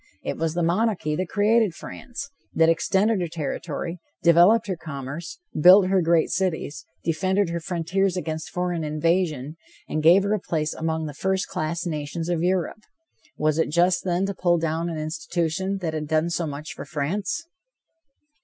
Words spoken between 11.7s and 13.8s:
nations of Europe. Was it